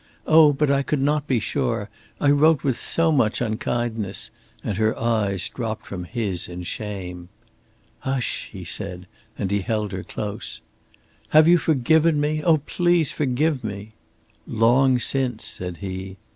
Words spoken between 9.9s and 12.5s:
her close. "Have you forgiven me?